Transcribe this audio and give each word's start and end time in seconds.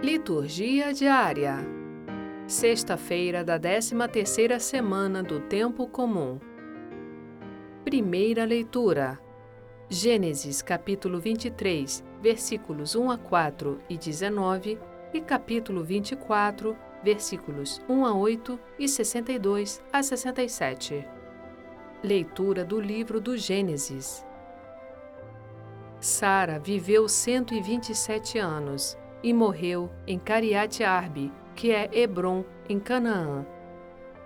Liturgia 0.00 0.92
diária. 0.94 1.56
Sexta-feira 2.46 3.42
da 3.42 3.58
13ª 3.58 4.60
semana 4.60 5.24
do 5.24 5.40
tempo 5.40 5.88
comum. 5.88 6.38
Primeira 7.84 8.44
leitura. 8.44 9.18
Gênesis 9.88 10.62
capítulo 10.62 11.18
23, 11.18 12.04
versículos 12.22 12.94
1 12.94 13.10
a 13.10 13.18
4 13.18 13.80
e 13.90 13.98
19 13.98 14.78
e 15.12 15.20
capítulo 15.20 15.82
24, 15.82 16.76
versículos 17.02 17.82
1 17.88 18.06
a 18.06 18.14
8 18.14 18.60
e 18.78 18.88
62 18.88 19.82
a 19.92 20.00
67. 20.00 21.04
Leitura 22.04 22.64
do 22.64 22.80
livro 22.80 23.20
do 23.20 23.36
Gênesis. 23.36 24.24
Sara 25.98 26.60
viveu 26.60 27.08
127 27.08 28.38
anos 28.38 28.96
e 29.22 29.32
morreu 29.32 29.90
em 30.06 30.18
Cariate 30.18 30.84
Arbe, 30.84 31.32
que 31.54 31.72
é 31.72 31.88
Hebron, 31.92 32.44
em 32.68 32.78
Canaã. 32.78 33.44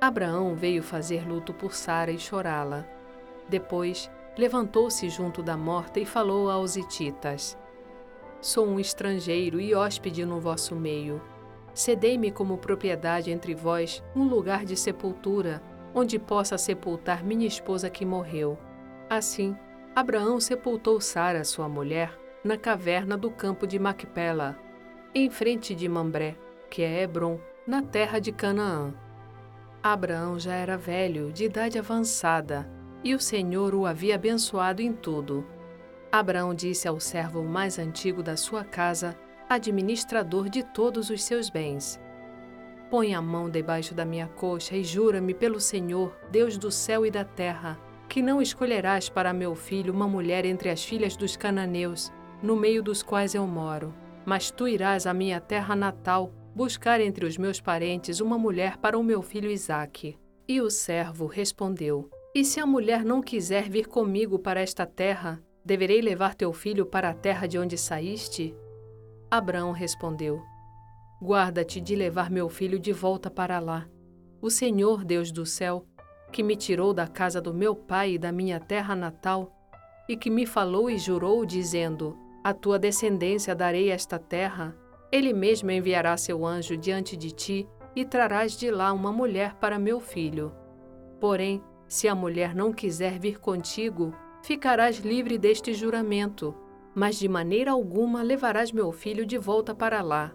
Abraão 0.00 0.54
veio 0.54 0.82
fazer 0.82 1.26
luto 1.26 1.52
por 1.52 1.74
Sara 1.74 2.10
e 2.10 2.18
chorá-la. 2.18 2.86
Depois, 3.48 4.10
levantou-se 4.36 5.08
junto 5.08 5.42
da 5.42 5.56
morta 5.56 5.98
e 5.98 6.04
falou 6.04 6.50
aos 6.50 6.76
hititas: 6.76 7.58
Sou 8.40 8.66
um 8.66 8.78
estrangeiro 8.78 9.60
e 9.60 9.74
hóspede 9.74 10.24
no 10.24 10.40
vosso 10.40 10.76
meio. 10.76 11.20
Cedei-me 11.74 12.30
como 12.30 12.58
propriedade 12.58 13.30
entre 13.30 13.54
vós 13.54 14.02
um 14.14 14.24
lugar 14.24 14.64
de 14.64 14.76
sepultura, 14.76 15.62
onde 15.94 16.18
possa 16.18 16.56
sepultar 16.56 17.24
minha 17.24 17.46
esposa 17.46 17.90
que 17.90 18.04
morreu. 18.04 18.58
Assim, 19.08 19.56
Abraão 19.94 20.38
sepultou 20.38 21.00
Sara, 21.00 21.42
sua 21.42 21.68
mulher, 21.68 22.18
na 22.44 22.56
caverna 22.56 23.16
do 23.16 23.30
campo 23.30 23.66
de 23.66 23.78
Macpela, 23.78 24.56
em 25.18 25.30
frente 25.30 25.74
de 25.74 25.88
Mambré, 25.88 26.36
que 26.68 26.82
é 26.82 27.02
Hebron, 27.02 27.40
na 27.66 27.80
terra 27.80 28.18
de 28.18 28.30
Canaã. 28.30 28.92
Abraão 29.82 30.38
já 30.38 30.52
era 30.54 30.76
velho, 30.76 31.32
de 31.32 31.46
idade 31.46 31.78
avançada, 31.78 32.70
e 33.02 33.14
o 33.14 33.18
Senhor 33.18 33.74
o 33.74 33.86
havia 33.86 34.16
abençoado 34.16 34.82
em 34.82 34.92
tudo. 34.92 35.46
Abraão 36.12 36.54
disse 36.54 36.86
ao 36.86 37.00
servo 37.00 37.42
mais 37.42 37.78
antigo 37.78 38.22
da 38.22 38.36
sua 38.36 38.62
casa, 38.62 39.16
administrador 39.48 40.50
de 40.50 40.62
todos 40.62 41.08
os 41.08 41.24
seus 41.24 41.48
bens: 41.48 41.98
Põe 42.90 43.14
a 43.14 43.22
mão 43.22 43.48
debaixo 43.48 43.94
da 43.94 44.04
minha 44.04 44.28
coxa 44.28 44.76
e 44.76 44.84
jura-me 44.84 45.32
pelo 45.32 45.58
Senhor, 45.58 46.14
Deus 46.30 46.58
do 46.58 46.70
céu 46.70 47.06
e 47.06 47.10
da 47.10 47.24
terra, 47.24 47.80
que 48.06 48.20
não 48.20 48.42
escolherás 48.42 49.08
para 49.08 49.32
meu 49.32 49.54
filho 49.54 49.94
uma 49.94 50.06
mulher 50.06 50.44
entre 50.44 50.68
as 50.68 50.84
filhas 50.84 51.16
dos 51.16 51.38
cananeus, 51.38 52.12
no 52.42 52.54
meio 52.54 52.82
dos 52.82 53.02
quais 53.02 53.34
eu 53.34 53.46
moro, 53.46 53.94
mas 54.26 54.50
tu 54.50 54.66
irás 54.66 55.06
à 55.06 55.14
minha 55.14 55.40
terra 55.40 55.76
natal 55.76 56.32
buscar 56.54 57.00
entre 57.00 57.24
os 57.24 57.38
meus 57.38 57.60
parentes 57.60 58.20
uma 58.20 58.36
mulher 58.36 58.76
para 58.78 58.98
o 58.98 59.04
meu 59.04 59.22
filho 59.22 59.50
Isaque. 59.50 60.18
E 60.48 60.60
o 60.60 60.68
servo 60.68 61.26
respondeu: 61.26 62.10
E 62.34 62.44
se 62.44 62.58
a 62.58 62.66
mulher 62.66 63.04
não 63.04 63.22
quiser 63.22 63.70
vir 63.70 63.86
comigo 63.86 64.38
para 64.38 64.60
esta 64.60 64.84
terra, 64.84 65.40
deverei 65.64 66.00
levar 66.00 66.34
teu 66.34 66.52
filho 66.52 66.84
para 66.84 67.10
a 67.10 67.14
terra 67.14 67.46
de 67.46 67.58
onde 67.58 67.78
saíste? 67.78 68.54
Abraão 69.30 69.70
respondeu: 69.70 70.42
Guarda-te 71.22 71.80
de 71.80 71.94
levar 71.94 72.28
meu 72.28 72.48
filho 72.48 72.78
de 72.78 72.92
volta 72.92 73.30
para 73.30 73.60
lá. 73.60 73.88
O 74.40 74.50
Senhor, 74.50 75.04
Deus 75.04 75.30
do 75.30 75.46
céu, 75.46 75.86
que 76.32 76.42
me 76.42 76.56
tirou 76.56 76.92
da 76.92 77.06
casa 77.06 77.40
do 77.40 77.54
meu 77.54 77.74
pai 77.74 78.14
e 78.14 78.18
da 78.18 78.32
minha 78.32 78.58
terra 78.58 78.96
natal, 78.96 79.52
e 80.08 80.16
que 80.16 80.30
me 80.30 80.46
falou 80.46 80.90
e 80.90 80.98
jurou, 80.98 81.44
dizendo: 81.44 82.25
A 82.46 82.54
tua 82.54 82.78
descendência 82.78 83.56
darei 83.56 83.90
esta 83.90 84.20
terra, 84.20 84.72
ele 85.10 85.32
mesmo 85.32 85.68
enviará 85.68 86.16
seu 86.16 86.46
anjo 86.46 86.76
diante 86.76 87.16
de 87.16 87.32
ti 87.32 87.68
e 87.92 88.04
trarás 88.04 88.56
de 88.56 88.70
lá 88.70 88.92
uma 88.92 89.10
mulher 89.10 89.56
para 89.56 89.80
meu 89.80 89.98
filho. 89.98 90.54
Porém, 91.20 91.60
se 91.88 92.06
a 92.06 92.14
mulher 92.14 92.54
não 92.54 92.72
quiser 92.72 93.18
vir 93.18 93.40
contigo, 93.40 94.14
ficarás 94.44 94.98
livre 94.98 95.36
deste 95.38 95.74
juramento, 95.74 96.54
mas 96.94 97.18
de 97.18 97.28
maneira 97.28 97.72
alguma 97.72 98.22
levarás 98.22 98.70
meu 98.70 98.92
filho 98.92 99.26
de 99.26 99.36
volta 99.36 99.74
para 99.74 100.00
lá. 100.00 100.32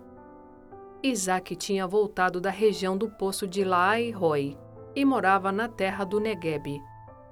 Isaac 1.01 1.55
tinha 1.55 1.88
voltado 1.88 2.41
da 2.41 2.49
região 2.49 2.97
do 2.97 3.09
poço 3.09 3.47
de 3.47 3.63
Laai-Roi 3.63 4.57
e 4.93 5.05
morava 5.05 5.49
na 5.49 5.69
terra 5.69 6.03
do 6.03 6.19
Negueb. 6.19 6.78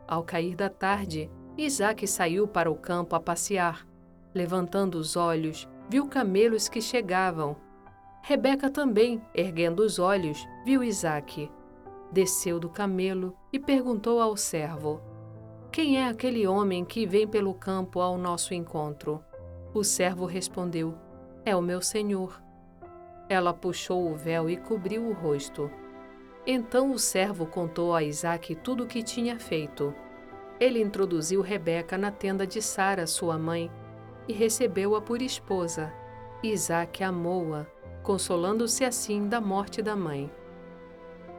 Ao 0.07 0.23
cair 0.23 0.55
da 0.55 0.69
tarde, 0.69 1.29
Isaac 1.57 2.07
saiu 2.07 2.47
para 2.47 2.71
o 2.71 2.75
campo 2.77 3.13
a 3.13 3.19
passear. 3.19 3.88
Levantando 4.39 4.95
os 4.95 5.17
olhos, 5.17 5.67
viu 5.89 6.07
camelos 6.07 6.69
que 6.69 6.81
chegavam. 6.81 7.57
Rebeca 8.21 8.69
também, 8.69 9.21
erguendo 9.35 9.81
os 9.81 9.99
olhos, 9.99 10.47
viu 10.63 10.81
Isaac. 10.81 11.51
Desceu 12.09 12.57
do 12.57 12.69
camelo 12.69 13.35
e 13.51 13.59
perguntou 13.59 14.21
ao 14.21 14.37
servo: 14.37 15.01
Quem 15.69 15.97
é 15.97 16.07
aquele 16.07 16.47
homem 16.47 16.85
que 16.85 17.05
vem 17.05 17.27
pelo 17.27 17.53
campo 17.53 17.99
ao 17.99 18.17
nosso 18.17 18.53
encontro? 18.53 19.21
O 19.73 19.83
servo 19.83 20.25
respondeu: 20.25 20.95
É 21.43 21.53
o 21.53 21.61
meu 21.61 21.81
senhor. 21.81 22.41
Ela 23.27 23.53
puxou 23.53 24.09
o 24.09 24.15
véu 24.15 24.49
e 24.49 24.55
cobriu 24.55 25.05
o 25.05 25.11
rosto. 25.11 25.69
Então 26.47 26.93
o 26.93 26.97
servo 26.97 27.45
contou 27.45 27.93
a 27.93 28.01
Isaac 28.01 28.55
tudo 28.55 28.85
o 28.85 28.87
que 28.87 29.03
tinha 29.03 29.37
feito. 29.37 29.93
Ele 30.61 30.81
introduziu 30.81 31.41
Rebeca 31.41 31.97
na 31.97 32.09
tenda 32.09 32.47
de 32.47 32.61
Sara, 32.61 33.05
sua 33.05 33.37
mãe, 33.37 33.69
e 34.29 34.31
recebeu-a 34.31 35.01
por 35.01 35.23
esposa. 35.23 35.91
Isaac 36.43 37.03
amou-a, 37.03 37.65
consolando-se 38.03 38.85
assim 38.85 39.27
da 39.27 39.41
morte 39.41 39.81
da 39.81 39.95
mãe. 39.95 40.31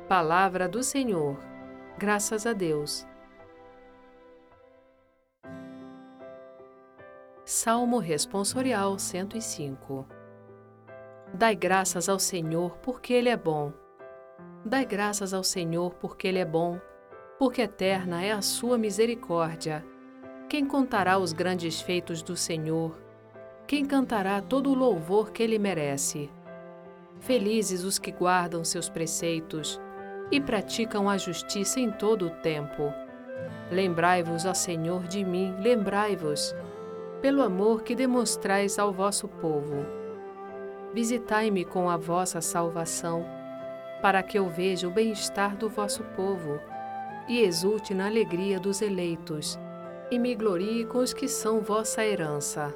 Palavra 0.08 0.68
do 0.68 0.82
Senhor. 0.82 1.38
Graças 1.96 2.46
a 2.46 2.52
Deus. 2.52 3.06
Salmo 7.44 7.98
Responsorial 7.98 8.98
105 8.98 10.06
Dai 11.34 11.54
graças 11.54 12.08
ao 12.08 12.18
Senhor, 12.18 12.76
porque 12.78 13.12
Ele 13.12 13.28
é 13.28 13.36
bom 13.36 13.72
Dai 14.64 14.84
graças 14.84 15.32
ao 15.32 15.42
Senhor, 15.42 15.94
porque 15.94 16.28
Ele 16.28 16.38
é 16.38 16.44
bom, 16.44 16.78
porque 17.38 17.62
eterna 17.62 18.22
é 18.22 18.30
a 18.30 18.42
sua 18.42 18.76
misericórdia. 18.76 19.84
Quem 20.50 20.66
contará 20.66 21.16
os 21.16 21.32
grandes 21.32 21.80
feitos 21.80 22.24
do 22.24 22.36
Senhor? 22.36 23.00
Quem 23.68 23.86
cantará 23.86 24.42
todo 24.42 24.68
o 24.68 24.74
louvor 24.74 25.30
que 25.30 25.44
Ele 25.44 25.60
merece? 25.60 26.28
Felizes 27.20 27.84
os 27.84 28.00
que 28.00 28.10
guardam 28.10 28.64
seus 28.64 28.88
preceitos 28.88 29.80
e 30.28 30.40
praticam 30.40 31.08
a 31.08 31.16
justiça 31.16 31.78
em 31.78 31.92
todo 31.92 32.26
o 32.26 32.30
tempo. 32.30 32.92
Lembrai-vos, 33.70 34.44
ó 34.44 34.52
Senhor, 34.52 35.06
de 35.06 35.24
mim, 35.24 35.54
lembrai-vos, 35.60 36.52
pelo 37.22 37.42
amor 37.42 37.84
que 37.84 37.94
demonstrais 37.94 38.76
ao 38.76 38.92
vosso 38.92 39.28
povo. 39.28 39.86
Visitai-me 40.92 41.64
com 41.64 41.88
a 41.88 41.96
vossa 41.96 42.40
salvação 42.40 43.24
para 44.02 44.20
que 44.20 44.36
eu 44.36 44.48
veja 44.48 44.88
o 44.88 44.90
bem-estar 44.90 45.56
do 45.56 45.68
vosso 45.68 46.02
povo 46.16 46.58
e 47.28 47.38
exulte 47.38 47.94
na 47.94 48.06
alegria 48.06 48.58
dos 48.58 48.82
eleitos, 48.82 49.56
e 50.10 50.18
me 50.18 50.34
glorie 50.34 50.84
com 50.84 50.98
os 50.98 51.12
que 51.12 51.28
são 51.28 51.60
vossa 51.60 52.04
herança. 52.04 52.74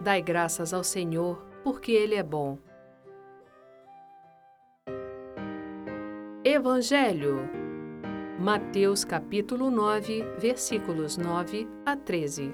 Dai 0.00 0.22
graças 0.22 0.72
ao 0.72 0.84
Senhor, 0.84 1.44
porque 1.64 1.92
Ele 1.92 2.14
é 2.14 2.22
bom. 2.22 2.58
Evangelho 6.44 7.60
Mateus 8.40 9.04
capítulo 9.04 9.70
9, 9.70 10.22
versículos 10.38 11.18
9 11.18 11.68
a 11.84 11.94
13. 11.94 12.50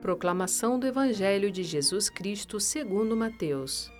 Proclamação 0.00 0.78
do 0.78 0.86
Evangelho 0.86 1.50
de 1.50 1.62
Jesus 1.62 2.08
Cristo 2.08 2.58
segundo 2.58 3.14
Mateus. 3.14 3.92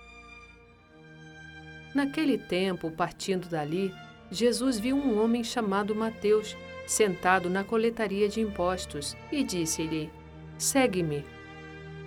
Naquele 1.93 2.39
tempo, 2.39 2.89
partindo 2.89 3.47
dali, 3.47 3.93
Jesus 4.31 4.79
viu 4.79 4.95
um 4.95 5.21
homem 5.21 5.43
chamado 5.43 5.93
Mateus 5.93 6.55
sentado 6.87 7.49
na 7.49 7.65
coletaria 7.65 8.29
de 8.29 8.39
impostos 8.39 9.15
e 9.29 9.43
disse-lhe: 9.43 10.09
Segue-me. 10.57 11.25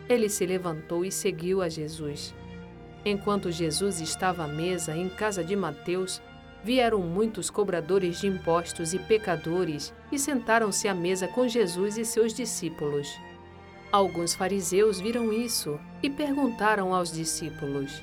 Ele 0.08 0.28
se 0.30 0.46
levantou 0.46 1.04
e 1.04 1.12
seguiu 1.12 1.60
a 1.60 1.68
Jesus. 1.68 2.34
Enquanto 3.04 3.52
Jesus 3.52 4.00
estava 4.00 4.44
à 4.44 4.48
mesa 4.48 4.96
em 4.96 5.08
casa 5.10 5.44
de 5.44 5.54
Mateus, 5.54 6.22
vieram 6.62 7.00
muitos 7.00 7.50
cobradores 7.50 8.20
de 8.20 8.26
impostos 8.26 8.94
e 8.94 8.98
pecadores 8.98 9.92
e 10.10 10.18
sentaram-se 10.18 10.88
à 10.88 10.94
mesa 10.94 11.28
com 11.28 11.46
Jesus 11.46 11.98
e 11.98 12.04
seus 12.06 12.32
discípulos. 12.32 13.06
Alguns 13.92 14.34
fariseus 14.34 14.98
viram 14.98 15.30
isso 15.30 15.78
e 16.02 16.08
perguntaram 16.08 16.94
aos 16.94 17.12
discípulos: 17.12 18.02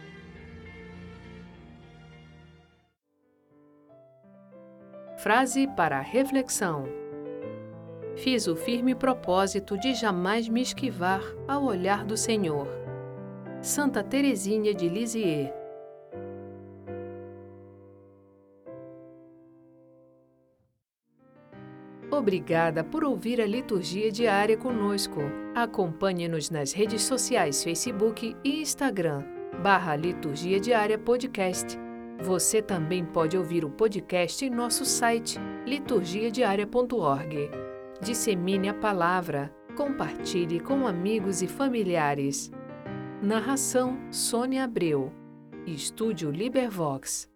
Frase 5.21 5.67
para 5.67 5.99
reflexão. 5.99 6.85
Fiz 8.15 8.47
o 8.47 8.55
firme 8.55 8.95
propósito 8.95 9.77
de 9.77 9.93
jamais 9.93 10.49
me 10.49 10.63
esquivar 10.63 11.21
ao 11.47 11.63
olhar 11.63 12.03
do 12.03 12.17
Senhor. 12.17 12.67
Santa 13.61 14.03
Teresinha 14.03 14.73
de 14.73 14.89
Lisieux. 14.89 15.53
Obrigada 22.09 22.83
por 22.83 23.03
ouvir 23.03 23.39
a 23.39 23.45
liturgia 23.45 24.11
diária 24.11 24.57
conosco. 24.57 25.19
Acompanhe-nos 25.53 26.49
nas 26.49 26.73
redes 26.73 27.03
sociais 27.03 27.63
Facebook 27.63 28.35
e 28.43 28.59
Instagram, 28.59 29.23
barra 29.61 29.95
Liturgia 29.95 30.59
Diária 30.59 30.97
Podcast. 30.97 31.77
Você 32.23 32.61
também 32.61 33.03
pode 33.03 33.35
ouvir 33.35 33.65
o 33.65 33.69
podcast 33.69 34.45
em 34.45 34.49
nosso 34.49 34.85
site 34.85 35.39
liturgiadiaria.org. 35.65 37.49
Dissemine 37.99 38.69
a 38.69 38.73
palavra, 38.73 39.53
compartilhe 39.75 40.59
com 40.59 40.85
amigos 40.85 41.41
e 41.41 41.47
familiares. 41.47 42.51
Narração 43.21 43.97
Sônia 44.11 44.63
Abreu. 44.65 45.11
Estúdio 45.65 46.29
Libervox. 46.29 47.30